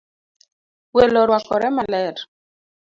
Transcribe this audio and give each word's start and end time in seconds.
Welo 0.95 1.17
orwakore 1.23 1.69
maler 1.77 2.15